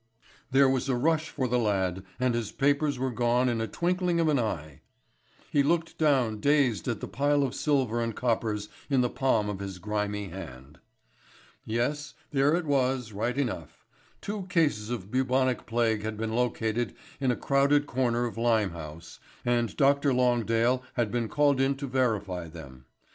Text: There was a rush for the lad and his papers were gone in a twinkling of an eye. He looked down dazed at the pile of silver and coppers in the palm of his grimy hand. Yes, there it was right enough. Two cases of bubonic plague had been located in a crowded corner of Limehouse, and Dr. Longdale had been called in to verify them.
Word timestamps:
There 0.49 0.67
was 0.67 0.89
a 0.89 0.95
rush 0.95 1.29
for 1.29 1.47
the 1.47 1.59
lad 1.59 2.03
and 2.19 2.33
his 2.33 2.51
papers 2.51 2.97
were 2.97 3.11
gone 3.11 3.47
in 3.47 3.61
a 3.61 3.67
twinkling 3.67 4.19
of 4.19 4.29
an 4.29 4.39
eye. 4.39 4.81
He 5.51 5.61
looked 5.61 5.99
down 5.99 6.39
dazed 6.39 6.87
at 6.87 7.01
the 7.01 7.07
pile 7.07 7.43
of 7.43 7.53
silver 7.53 8.01
and 8.01 8.15
coppers 8.15 8.67
in 8.89 9.01
the 9.01 9.11
palm 9.11 9.47
of 9.47 9.59
his 9.59 9.77
grimy 9.77 10.29
hand. 10.29 10.79
Yes, 11.65 12.15
there 12.31 12.55
it 12.55 12.65
was 12.65 13.11
right 13.11 13.37
enough. 13.37 13.85
Two 14.21 14.47
cases 14.49 14.89
of 14.89 15.11
bubonic 15.11 15.67
plague 15.67 16.01
had 16.01 16.17
been 16.17 16.33
located 16.35 16.95
in 17.19 17.29
a 17.29 17.35
crowded 17.35 17.85
corner 17.85 18.25
of 18.25 18.39
Limehouse, 18.39 19.19
and 19.45 19.77
Dr. 19.77 20.13
Longdale 20.13 20.81
had 20.95 21.11
been 21.11 21.29
called 21.29 21.61
in 21.61 21.75
to 21.75 21.85
verify 21.85 22.47
them. 22.47 22.85